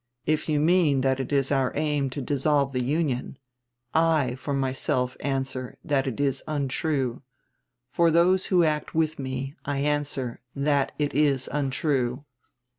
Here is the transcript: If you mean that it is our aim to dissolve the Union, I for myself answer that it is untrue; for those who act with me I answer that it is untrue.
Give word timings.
If 0.25 0.49
you 0.49 0.59
mean 0.59 1.01
that 1.01 1.19
it 1.19 1.31
is 1.31 1.51
our 1.51 1.71
aim 1.75 2.09
to 2.09 2.23
dissolve 2.23 2.71
the 2.73 2.81
Union, 2.81 3.37
I 3.93 4.33
for 4.33 4.51
myself 4.55 5.15
answer 5.19 5.77
that 5.85 6.07
it 6.07 6.19
is 6.19 6.43
untrue; 6.47 7.21
for 7.91 8.09
those 8.09 8.47
who 8.47 8.63
act 8.63 8.95
with 8.95 9.19
me 9.19 9.53
I 9.63 9.77
answer 9.77 10.41
that 10.55 10.93
it 10.97 11.13
is 11.13 11.47
untrue. 11.51 12.25